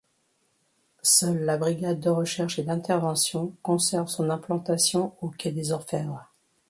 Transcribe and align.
Seule 1.03 1.43
la 1.45 1.57
Brigade 1.59 1.99
de 1.99 2.09
recherche 2.09 2.57
et 2.57 2.63
d'intervention 2.63 3.55
conserve 3.61 4.07
son 4.07 4.31
implantation 4.31 5.13
au 5.21 5.29
quai 5.29 5.51
des 5.51 5.73
Orfèvres. 5.73 6.27